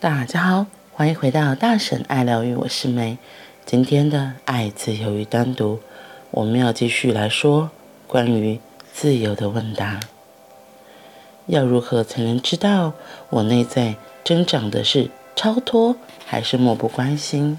[0.00, 3.18] 大家好，欢迎回到大婶爱疗愈，我是梅。
[3.66, 5.78] 今天的爱、自由与单独，
[6.30, 7.68] 我们要继续来说
[8.06, 8.58] 关于
[8.94, 10.00] 自由的问答。
[11.44, 12.94] 要如何才能知道
[13.28, 15.94] 我内在增长的是超脱
[16.24, 17.58] 还是漠不关心？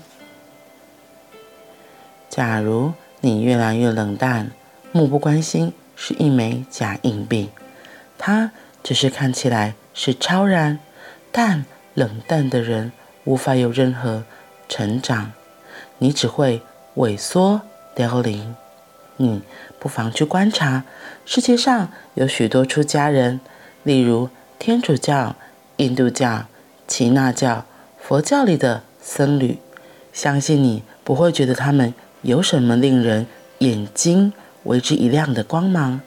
[2.28, 4.50] 假如你越来越冷淡，
[4.92, 7.52] 漠不关心是一枚假硬币，
[8.18, 10.80] 它只是看起来是超然，
[11.32, 11.66] 但。
[11.94, 12.92] 冷淡的人
[13.26, 14.24] 无法有任何
[14.70, 15.32] 成长，
[15.98, 16.62] 你只会
[16.96, 17.62] 萎缩
[17.96, 18.56] 凋零。
[19.18, 19.42] 你
[19.80, 20.84] 不妨去观察，
[21.26, 23.40] 世界上有许多出家人，
[23.84, 25.36] 例如天主教、
[25.78, 26.46] 印度教、
[26.88, 27.66] 耆那教、
[28.00, 29.60] 佛教里的僧侣，
[30.12, 33.28] 相信你不会觉得他们有什么令人
[33.60, 34.34] 眼睛
[34.64, 36.02] 为之一亮的光芒，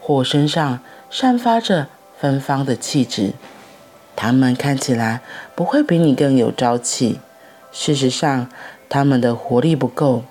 [0.00, 1.86] 或身上散发着
[2.18, 3.34] 芬芳的气质。
[4.16, 5.20] 他们看起来
[5.54, 7.20] 不会比你更有朝气，
[7.70, 8.48] 事实上，
[8.88, 10.24] 他们的活力不够，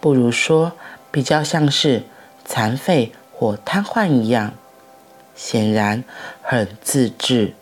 [0.00, 0.72] 不如说
[1.10, 2.04] 比较像是
[2.46, 4.54] 残废或瘫痪一样。
[5.36, 6.02] 显然
[6.42, 7.52] 很自制，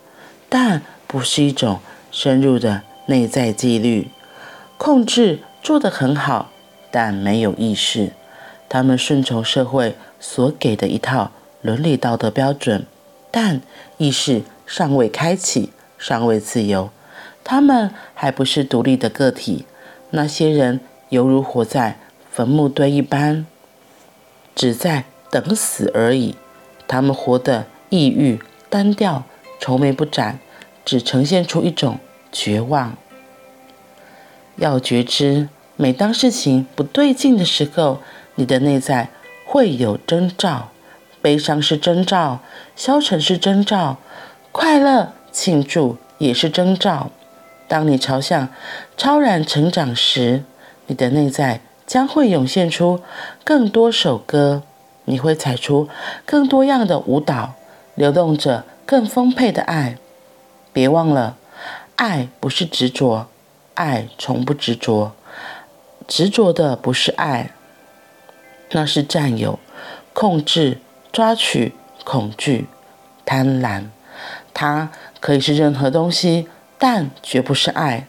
[0.49, 4.09] 但不是一种深入的内在纪律。
[4.79, 6.51] 控制做得很好，
[6.91, 8.13] 但没有意识。
[8.69, 12.87] 他们顺从社会所给的一套伦理道德标准，
[13.31, 13.61] 但
[13.99, 14.43] 意识。
[14.67, 16.91] 尚未开启，尚未自由，
[17.45, 19.65] 他们还不是独立的个体。
[20.11, 21.99] 那些人犹如活在
[22.31, 23.47] 坟墓堆一般，
[24.55, 26.35] 只在等死而已。
[26.89, 29.25] 他们活得抑郁、单调、
[29.61, 30.39] 愁眉不展，
[30.85, 31.99] 只呈现出一种
[32.31, 32.97] 绝望。
[34.57, 38.01] 要觉知，每当事情不对劲的时候，
[38.37, 39.11] 你的内在
[39.47, 40.71] 会有征兆。
[41.21, 42.41] 悲伤是征兆，
[42.77, 43.99] 消沉是征兆。
[44.59, 47.11] 快乐庆祝也是征兆。
[47.69, 48.49] 当你朝向
[48.97, 50.45] 超然成长时，
[50.87, 53.03] 你的内在将会涌现出
[53.45, 54.63] 更多首歌，
[55.05, 55.91] 你会踩出
[56.25, 57.53] 更多样的舞蹈，
[57.95, 59.99] 流动着更丰沛的爱。
[60.73, 61.37] 别忘了，
[61.97, 63.27] 爱不是执着，
[63.75, 65.13] 爱从不执着。
[66.09, 67.51] 执着的不是爱，
[68.71, 69.59] 那是占有、
[70.15, 70.81] 控制、
[71.13, 71.75] 抓取、
[72.07, 72.69] 恐惧、
[73.27, 73.89] 贪婪。
[74.59, 74.91] 它
[75.21, 78.09] 可以是任何东西，但绝不是爱。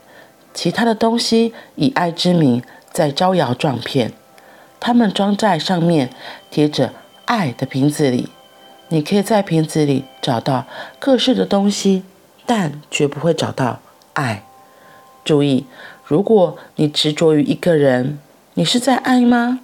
[0.54, 4.14] 其他的东西以爱之名在招摇撞骗，
[4.80, 6.10] 它们装在上面
[6.50, 6.94] 贴着
[7.26, 8.30] 爱的瓶子里。
[8.88, 10.66] 你可以在瓶子里找到
[11.00, 12.04] 各式的东西，
[12.46, 13.82] 但绝不会找到
[14.14, 14.44] 爱。
[15.26, 15.66] 注意，
[16.06, 18.20] 如果你执着于一个人，
[18.54, 19.60] 你是在爱吗？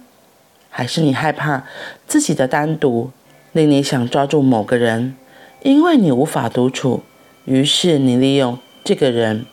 [0.68, 1.64] 还是你害怕
[2.06, 3.10] 自己的单独，
[3.52, 5.16] 令你想抓住某个人？
[5.64, 7.02] 因为你无法独处，
[7.46, 9.46] 于是你利用这个人，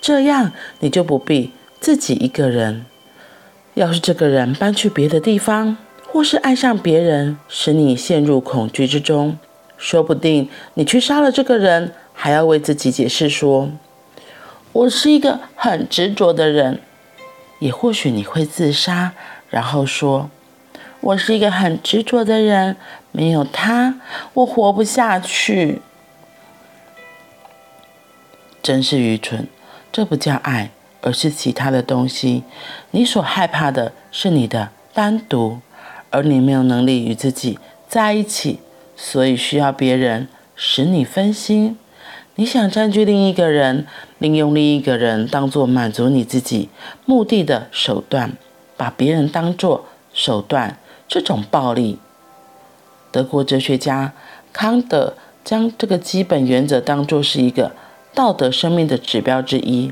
[0.00, 2.86] 这样你就不必自己一个人。
[3.74, 9.38] 要是这个人搬去别的地方，或是爱上别人，使你陷入恐惧之中，
[9.76, 13.70] 说不定你去杀了这个人，还要为自己解释说
[14.72, 16.80] ：“我是一个很执着的人。”
[17.60, 19.12] 也或许你会自杀，
[19.50, 20.30] 然后说。
[21.00, 22.76] 我是一个很执着的人，
[23.12, 24.00] 没有他，
[24.34, 25.80] 我活不下去。
[28.60, 29.46] 真是愚蠢，
[29.92, 30.70] 这不叫爱，
[31.00, 32.42] 而是其他的东西。
[32.90, 35.60] 你所害怕的是你的单独，
[36.10, 38.58] 而你没有能力与自己在一起，
[38.96, 41.78] 所以需要别人使你分心。
[42.34, 43.86] 你想占据另一个人，
[44.18, 46.68] 利用另一个人当做满足你自己
[47.06, 48.32] 目的的手段，
[48.76, 50.76] 把别人当做手段。
[51.08, 51.98] 这种暴力，
[53.10, 54.12] 德国哲学家
[54.52, 57.72] 康德将这个基本原则当作是一个
[58.14, 59.90] 道德生命的指标之一。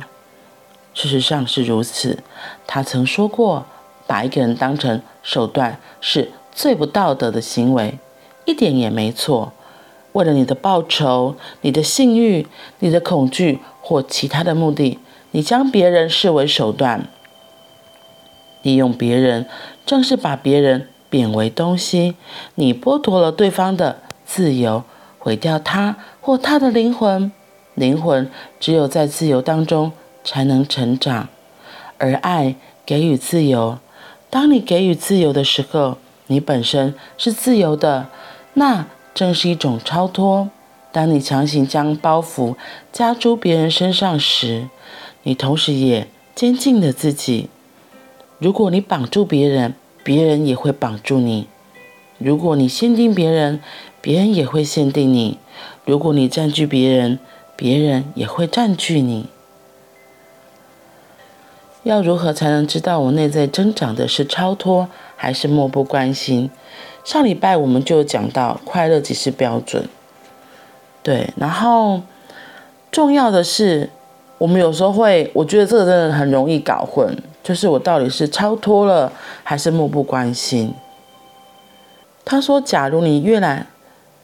[0.93, 2.23] 事实上是如此。
[2.67, 3.65] 他曾说过，
[4.07, 7.99] 把一个人当成手段是最不道德的行为，
[8.45, 9.55] 一点也没错。
[10.13, 12.47] 为了你的报酬、你的性欲、
[12.81, 14.99] 你的恐惧或其他的目的，
[15.31, 17.09] 你将别人视为手段，
[18.63, 19.47] 利用别人，
[19.87, 20.89] 正是把别人。
[21.17, 22.15] 贬为东西，
[22.57, 24.85] 你剥夺了对方的自由，
[25.19, 27.33] 毁掉他或他的灵魂。
[27.73, 28.31] 灵魂
[28.61, 29.93] 只有在自由当中
[30.23, 31.31] 才能成长，
[31.97, 33.79] 而爱给予自由。
[34.29, 35.97] 当你给予自由的时候，
[36.27, 38.09] 你本身是自由的，
[38.53, 38.85] 那
[39.15, 40.51] 正是一种超脱。
[40.93, 42.57] 当你强行将包袱
[42.93, 44.69] 加诸别人身上时，
[45.23, 47.49] 你同时也监禁了自己。
[48.39, 49.75] 如果你绑住别人，
[50.07, 51.49] 别人也会绑住你。
[52.19, 53.61] 如果你限定别人，
[54.01, 55.37] 别人也会限定你。
[55.85, 57.19] 如果你占据别人，
[57.57, 59.27] 别人也会占据你。
[61.83, 66.53] 要如何才能知道我内在增长的是超脱还是漠不关心？
[67.03, 69.89] 上礼拜我们就讲到快乐即是标准，
[71.03, 71.31] 对。
[71.37, 72.03] 然后
[72.93, 73.91] 重要的是，
[74.39, 79.13] 我们有时候会，我觉得这个真的很容易搞混，就是我到底是超脱了
[79.45, 80.75] 还是漠不关心？
[82.25, 83.69] 他说：“假如你越来，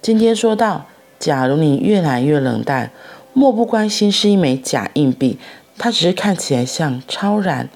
[0.01, 0.87] 今天说到，
[1.21, 2.91] 假如你越来越冷淡，
[3.33, 5.39] 漠不关心是一枚假硬币。”
[5.79, 7.69] 它只是看起来像超然，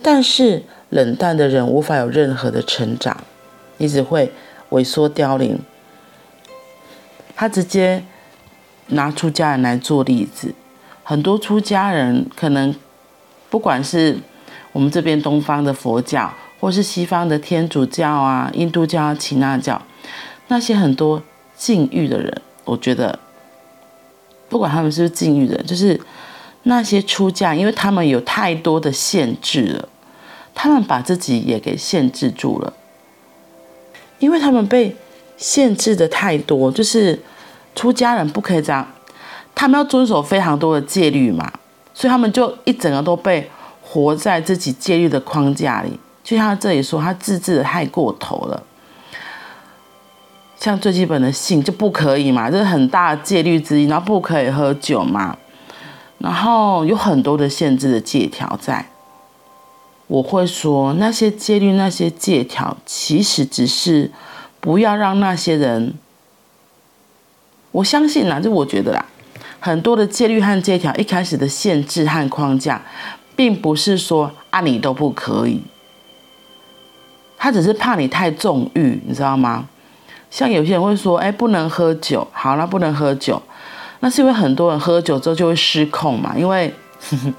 [0.00, 3.16] 但是冷淡的人无法有任何的成长，
[3.78, 4.32] 你只会
[4.70, 5.58] 萎缩凋零。
[7.34, 8.04] 他直接
[8.86, 10.54] 拿出家人来做例子，
[11.02, 12.72] 很多出家人可能
[13.50, 14.18] 不管是
[14.74, 16.30] 我们这边东方的佛教，
[16.60, 19.80] 或是西方的天主教啊、印度教啊、耆那教，
[20.48, 21.22] 那些很多
[21.56, 23.18] 禁欲的人，我觉得
[24.50, 25.98] 不管他们是不是禁欲的人，就是。
[26.66, 29.86] 那些出家，因为他们有太多的限制了，
[30.54, 32.72] 他们把自己也给限制住了，
[34.18, 34.96] 因为他们被
[35.36, 37.20] 限制的太多，就是
[37.74, 38.90] 出家人不可以这样，
[39.54, 41.52] 他们要遵守非常多的戒律嘛，
[41.92, 43.50] 所以他们就一整个都被
[43.94, 46.00] 活在自己戒律的框架里。
[46.24, 48.60] 就像他这里说，他自制的太过头了，
[50.58, 55.36] 像最基本的性就不可以嘛，这是很大的戒律之一，然后不可以喝酒嘛。
[56.18, 58.84] 然后有很多的限制的戒条在，
[60.08, 64.10] 我会说那些戒律、那些戒条，其实只是
[64.58, 65.94] 不要让那些人。
[67.70, 69.06] 我相信啦，就我觉得啦，
[69.60, 72.82] 很多的戒律和戒条一开始的限制和框架，
[73.36, 75.60] 并不是说啊你都不可以，
[77.36, 79.68] 他只是怕你太纵欲，你知道吗？
[80.30, 83.40] 像有些人会说，哎，不能喝酒，好了，不能喝酒。
[84.00, 87.32] 那是因为很多人喝酒之后就会失控嘛，因为呵 呵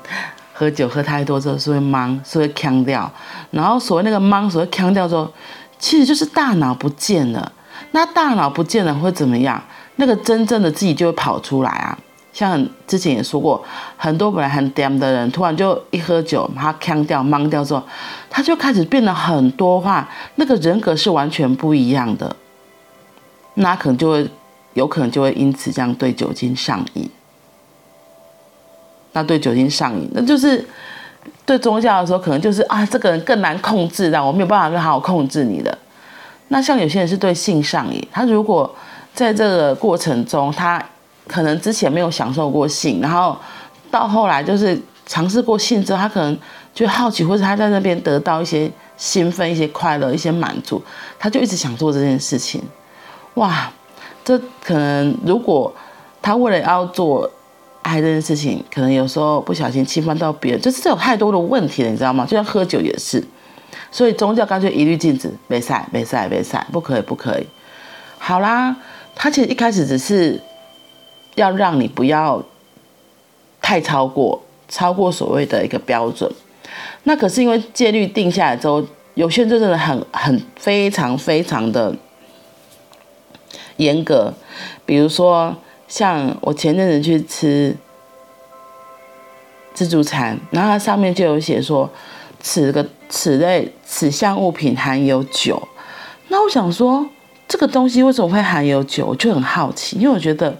[0.53, 3.11] 喝酒喝太多之后是会懵，是会呛掉。
[3.51, 5.29] 然后所谓那个懵，所谓呛掉之后，
[5.77, 7.51] 其实就是大脑不见了。
[7.91, 9.61] 那大脑不见了会怎么样？
[9.97, 11.97] 那个真正的自己就会跑出来啊。
[12.35, 13.63] 像之前也说过，
[13.97, 17.81] 很多本来很 damn 的人，突然就一喝酒，他腔掉、懵掉之后，
[18.29, 22.35] 他就开始变得很多话，那个人格是完全不一样的。
[23.55, 24.29] 那可能就会。
[24.75, 27.09] 有可能就会因此这样对酒精上瘾，
[29.13, 30.67] 那对酒精上瘾，那就是
[31.45, 35.77] 对宗教的时候，可能就是啊，这个人更难控制，让我没有办法更好好控制你的。
[36.49, 38.69] 那像有些人是对性上瘾，他如果
[39.13, 40.83] 在这个过程中，他
[41.27, 43.37] 可能之前没有享受过性，然后
[43.89, 46.37] 到后来就是尝试过性之后，他可能
[46.73, 50.81] 就好奇，或者他在那边得到一些兴奋、一些快乐、一些满足，
[51.17, 52.61] 他就一直想做这件事情，
[53.35, 53.71] 哇！
[54.23, 55.71] 这可能，如果
[56.19, 57.29] 他为了要做
[57.83, 62.25] 爱这件事情，可能有时候不小心侵犯到别人，就是这有太多的问题了，你知道吗？
[62.25, 63.23] 就像喝酒也是，
[63.91, 67.45] 所以宗教干脆一律禁止，没赛，没赛，没赛，不可以，不可以。
[68.17, 68.75] 好啦，
[69.13, 70.41] 他其实一开始只是
[71.35, 72.43] 要让你不要
[73.61, 76.29] 太超过，超过所谓的一个标准。
[77.03, 78.83] 那可是因为戒律定下来之后，
[79.13, 81.95] 有些人就真的很很非常非常的。
[83.77, 84.33] 严格，
[84.85, 85.53] 比如说
[85.85, 87.75] 像我前阵子去吃
[89.73, 91.89] 自助餐，然后它上面就有写说，
[92.39, 95.61] 此个此类此项物品含有酒。
[96.29, 97.05] 那我想说，
[97.49, 99.07] 这个东西为什么会含有酒？
[99.07, 100.57] 我就很好奇，因为我觉得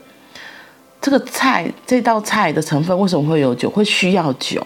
[1.05, 4.65] 这个菜这道菜的成分为什么会有酒，会需要酒？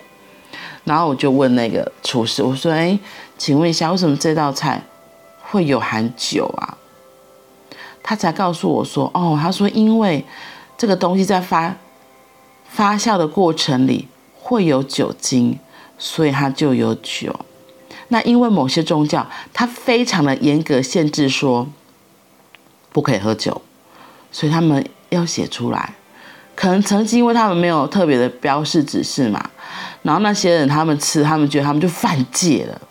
[0.85, 2.97] 然后我就问那个厨师，我说：“哎，
[3.37, 4.81] 请问一下，为什么这道菜
[5.41, 6.77] 会有含酒啊？”
[8.01, 10.23] 他才告诉我说：“哦，他说因为
[10.77, 11.75] 这个东西在发
[12.63, 15.59] 发酵的过程里会有酒精，
[15.97, 17.37] 所以它就有酒。
[18.07, 21.67] 那因为某些宗教它非常的严格限制说
[22.93, 23.61] 不可以喝酒，
[24.31, 25.95] 所以他们要写出来。
[26.59, 29.41] 可能曾经因为他们没有特别的标示指示嘛，
[30.01, 32.81] 然后那些人他们吃，他们觉得他们就犯戒了。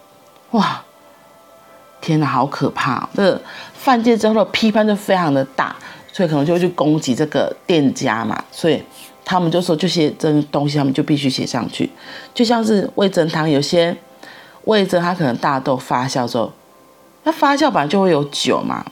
[0.53, 0.83] 哇，
[2.01, 3.07] 天哪，好可怕！
[3.15, 3.39] 这。”
[3.77, 5.77] 犯戒之后的批判就非常的大，
[6.11, 8.83] 所以可能就会去攻击这个店家嘛，所以
[9.23, 11.91] 他们就说这些这东西他们就必须写上去，
[12.33, 13.95] 就像是味噌汤，有些
[14.65, 16.51] 味噌它可能大豆发酵之后，
[17.25, 18.83] 那发酵本来就会有酒嘛，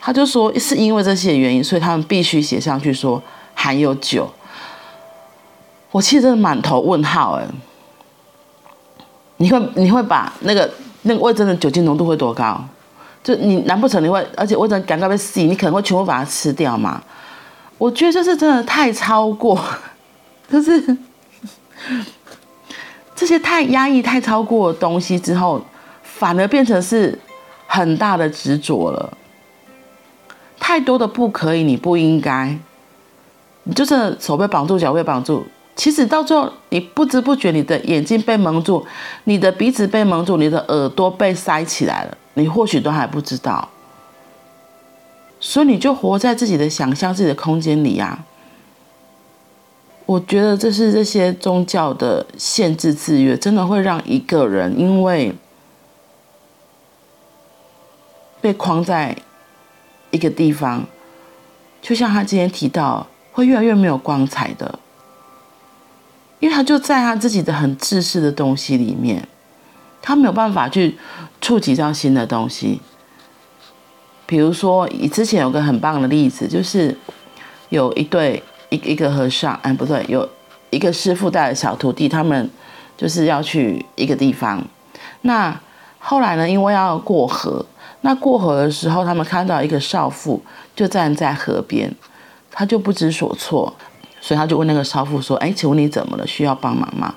[0.00, 3.22] 他就说是因为这些原因，所以他们必须写上去说
[3.56, 4.32] 含有酒。
[5.90, 7.44] 我其实真的满头问号哎，
[9.38, 10.70] 你会你会把那个
[11.02, 12.62] 那个味真的酒精浓度会多高？
[13.24, 17.02] 就你难不成你会，而且我真的赶快被洗，你可能会全部把它吃掉吗？
[17.76, 19.60] 我觉得这是真的太超过，
[20.48, 20.96] 就是
[23.14, 25.60] 这些太压抑、太超过的东西之后，
[26.02, 27.18] 反而变成是
[27.66, 29.12] 很大的执着了。
[30.60, 32.56] 太多的不可以，你不应该，
[33.68, 35.44] 你就是手被绑住，脚被绑住。
[35.74, 38.86] 其实到最后，你不知不觉，你的眼睛被蒙住，
[39.24, 43.68] 你的鼻子被蒙住，你的耳朵被塞起来了，你或许都还不知道。
[45.38, 48.24] 所以你就活在自己的想象、自己的空间里呀。
[50.06, 55.34] 我觉得这是这些宗教的限制制约，真的会让一个人因为
[58.40, 59.16] 被框在
[60.12, 60.86] 一个地方，
[61.82, 63.06] 就像他今天提到，
[63.36, 64.78] 会越来越没有光彩的。
[66.40, 69.28] 因为他就在他自己的很自私的东西里面，
[70.00, 70.96] 他没有办法去
[71.42, 72.80] 触及到新的东西。
[74.24, 76.96] 比如说，以之前有个很棒的例子，就是
[77.68, 80.26] 有一对一一个和尚，哎，不对，有
[80.70, 82.50] 一个师父带着小徒弟，他们
[82.96, 84.64] 就是要去一个地方。
[85.20, 85.60] 那
[85.98, 87.66] 后来呢，因为要过河，
[88.00, 90.42] 那过河的时候，他们看到一个少妇
[90.74, 91.94] 就站在河边，
[92.56, 93.72] 他就不知所措。
[94.18, 96.26] 所以他就问那个少妇说：“哎，请问你怎么了？
[96.26, 97.14] 需要帮忙吗？”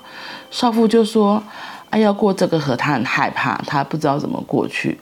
[0.52, 1.42] 少妇就说
[1.90, 5.00] ：“哎，要过这个河，他很害怕，他不知道怎么过去。”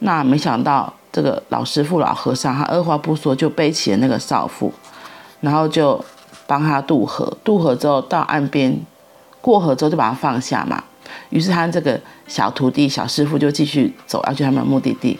[0.00, 4.72] 那没想到这个老师傅、老和尚，他二话不说就背起了那个少妇，
[5.40, 6.04] 然后就
[6.46, 7.36] 帮他渡河。
[7.42, 8.80] 渡河之后到岸边，
[9.40, 10.84] 过河之后就把他放下嘛。
[11.30, 15.18] 于是他这个小徒弟、小师傅就继续走，要去他们目的地。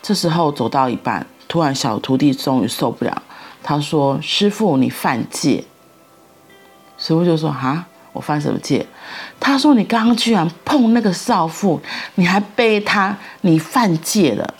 [0.00, 3.22] 这时候走到一半，突然小徒弟终于受不了。
[3.66, 5.64] 他说：“师傅，你犯戒。”
[6.98, 8.86] 师傅就说：“哈，我犯什么戒？”
[9.40, 11.80] 他说：“你刚刚居然碰那个少妇，
[12.16, 14.54] 你还背他，你犯戒了。”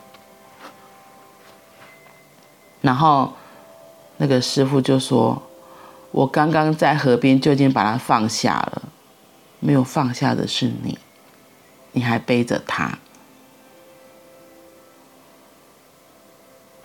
[2.81, 3.35] 然后
[4.17, 5.43] 那个师傅就说
[6.11, 8.83] ：“我刚刚在河边就已经把他放下了，
[9.61, 10.99] 没有放下的是你，
[11.93, 12.99] 你还背着他。”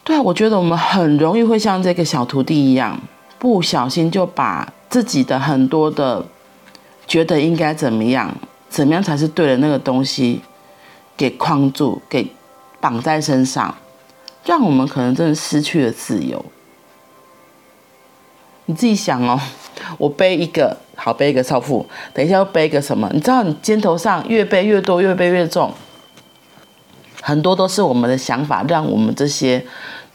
[0.10, 3.00] 对，我觉得我们很容易会像这个小徒弟一样，
[3.38, 6.26] 不小心就把自己的很多的
[7.06, 8.36] 觉得应该怎么样，
[8.68, 10.42] 怎么样才是对的那个东西，
[11.16, 12.28] 给框住，给
[12.82, 13.76] 绑在身上，
[14.44, 16.44] 让我们可能真的失去了自由。
[18.66, 19.40] 你自己想哦，
[20.00, 21.86] 我背一个，好，背一个少妇，
[22.16, 23.08] 等一下又背一个什么？
[23.14, 25.72] 你知道，你肩头上越背越多，越背越重，
[27.22, 29.64] 很多都是我们的想法，让我们这些。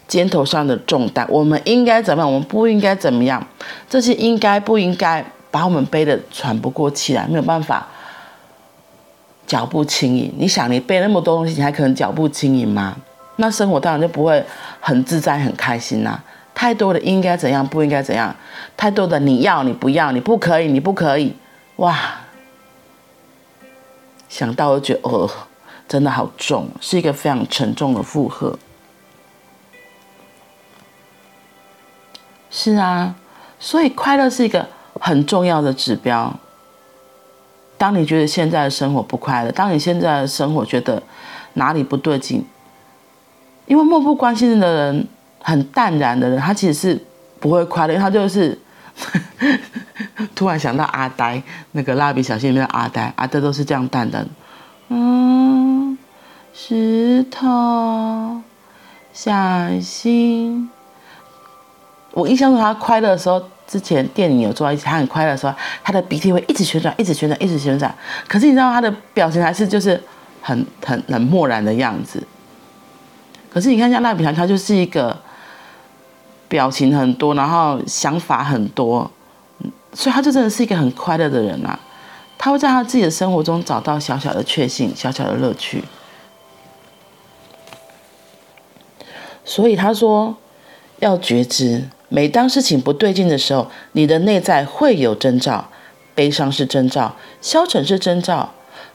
[0.07, 2.31] 肩头上的重担，我们应该怎么样？
[2.31, 3.45] 我们不应该怎么样？
[3.89, 7.87] 这些应该不应该把我们背得喘不过气来，没有办法，
[9.47, 10.33] 脚步轻盈。
[10.37, 12.95] 你想，你背那么多东西，你还可能脚步轻盈吗？
[13.37, 14.43] 那生活当然就不会
[14.79, 18.33] 很自在、很开心啦、太多的应该怎样，不应该怎样，
[18.77, 21.35] 太多的你要，你不要，你不可以，你不可以，
[21.77, 21.97] 哇！
[24.29, 25.29] 想到就觉得，哦，
[25.87, 28.57] 真的好重，是一个非常沉重的负荷。
[32.57, 33.13] 是啊，
[33.59, 34.65] 所以快乐是一个
[35.01, 36.33] 很重要的指标。
[37.77, 41.03] 当你觉得现在的生活不快乐，当你现在的生活觉得
[41.55, 42.45] 哪里不对劲，
[43.65, 45.05] 因为漠不关心的人、
[45.41, 47.05] 很淡然的人，他其实是
[47.41, 47.97] 不会快乐。
[47.97, 48.57] 他就是
[50.33, 51.43] 突然想到阿呆，
[51.73, 54.25] 那个蜡笔小新里面的阿呆，阿呆都是这样淡淡。
[54.87, 55.97] 嗯，
[56.53, 58.41] 石头，
[59.11, 59.33] 小
[59.81, 60.69] 心。
[62.15, 65.53] 我印象中，他快乐的时候，之前电影有做到一起，他很快乐的时候，
[65.83, 67.93] 他的鼻涕会一直旋转，一直旋转，一直旋转。
[68.25, 70.01] 可是你知道，他的表情还是就是
[70.41, 72.25] 很很很漠然的样子。
[73.51, 75.15] 可是你看，像蜡笔小新，他就是一个
[76.47, 79.11] 表情很多，然后想法很多，
[79.91, 81.77] 所以他就真的是一个很快乐的人啊。
[82.37, 85.83] 他会在他自己的生活中找到小小的确幸，小小的乐趣。
[89.43, 90.33] 所以他说
[90.99, 91.89] 要觉知。
[92.09, 95.69] 每当事情不对劲的时候，你的内在会有征兆，
[96.13, 98.53] 悲伤是征兆，消沉是征兆，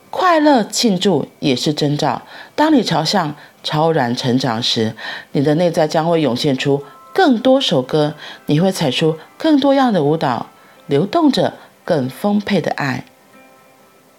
[0.09, 2.21] 快乐庆祝也是征兆。
[2.55, 4.95] 当你朝向超然成长时，
[5.33, 8.15] 你的内在将会涌现出更多首歌，
[8.45, 10.47] 你会踩出更多样的舞蹈，
[10.87, 11.53] 流动着
[11.83, 13.05] 更丰沛的爱。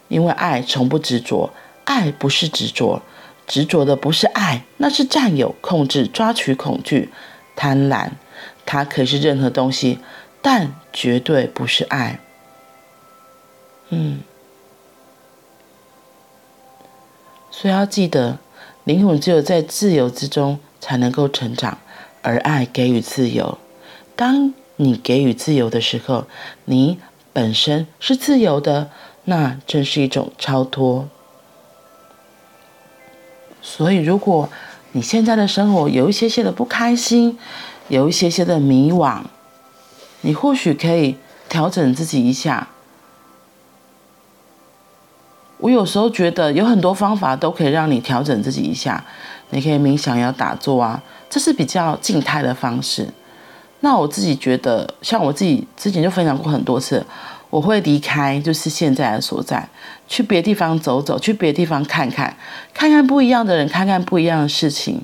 [0.09, 1.51] 因为爱从不执着，
[1.85, 3.01] 爱不是执着，
[3.47, 7.11] 执着的不是爱，那是占有、控制、抓取、恐惧、
[7.57, 8.11] 贪婪。
[8.73, 9.99] 它可以是任何东西，
[10.41, 12.19] 但绝对不是爱。
[13.91, 14.21] 嗯，
[17.51, 18.39] 所以要记得，
[18.85, 21.77] 灵魂只有在自由之中才能够成长，
[22.23, 23.59] 而爱给予自由。
[24.17, 26.25] 当你给予自由的时候，
[26.65, 26.99] 你
[27.35, 28.91] 本身是自由的，
[29.25, 31.07] 那正是一种超脱。
[33.61, 34.49] 所以，如果
[34.93, 37.39] 你现在的生活有一些些的不开心，
[37.89, 39.21] 有一些些的迷惘，
[40.23, 41.17] 你或许可以
[41.49, 42.69] 调整自己一下。
[45.59, 49.05] 我有时候觉得有很多方法都可以让你调整自己一下。
[49.51, 53.07] 你可以冥想，要打坐啊，这是比较静态的方式。
[53.81, 57.05] 那我自己觉得，像我自己之前就分享过很多次，
[57.51, 59.69] 我会离开就是现在的所在，
[60.09, 62.35] 去别的地方走走，去别的地方看看，
[62.73, 65.03] 看看不一样的人，看看不一样的事情。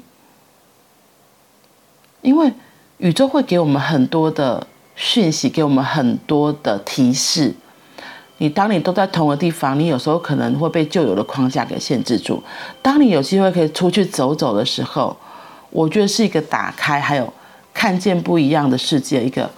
[2.23, 2.53] 因为
[2.99, 7.55] 宇宙会给我们很多的讯息，给我们很多的提示。
[8.38, 12.43] 你当你都在同一个地方，你有时候可能会被旧有的框架给限制住。
[12.81, 15.17] 当你有机会可以出去走走的时候，
[15.71, 17.33] 我觉得是一个打开，还有
[17.75, 19.50] 看见不一样的世界，一个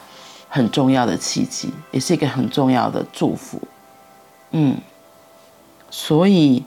[0.49, 3.61] 很重要的契机，也是一个很重要的祝福。
[4.53, 4.77] 嗯，
[5.91, 6.65] 所以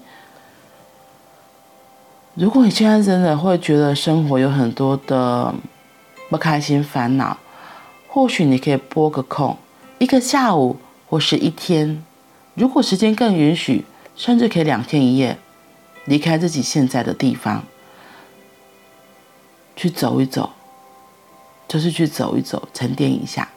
[2.36, 5.54] 如果你现在真的会觉得生活有很多的
[6.34, 7.38] 不开心、烦恼，
[8.08, 9.56] 或许你可以拨个空，
[10.00, 10.78] 一个下午。
[11.06, 12.04] 或是一天，
[12.56, 13.86] 如果时间更允许，
[14.16, 15.38] 甚至可以两天一夜，
[16.06, 17.64] 离开自己现在的地方，
[19.76, 20.54] 去走一走，
[21.68, 23.48] 就是去走一走，沉淀一下。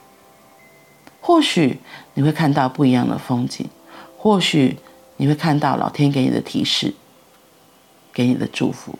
[1.22, 1.80] 或许
[2.12, 3.66] 你会看到不一样的风景，
[4.18, 4.78] 或许
[5.16, 6.92] 你会看到老天给你的提示，
[8.12, 8.98] 给你的祝福。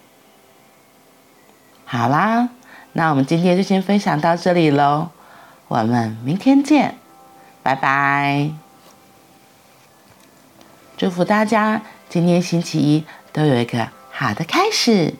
[1.84, 2.48] 好啦，
[2.96, 5.10] 那我们今天就先分享到这里喽
[5.68, 6.94] 我们明天见
[7.62, 8.50] 拜拜。
[10.96, 15.12] 祝福大家今天星期一都有一个好的开始。